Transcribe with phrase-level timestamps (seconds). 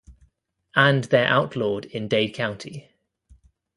[0.75, 2.89] And they're outlawed in Dade County.